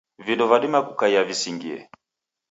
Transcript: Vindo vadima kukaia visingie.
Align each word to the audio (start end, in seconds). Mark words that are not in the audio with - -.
Vindo 0.25 0.45
vadima 0.51 0.79
kukaia 0.87 1.23
visingie. 1.27 1.79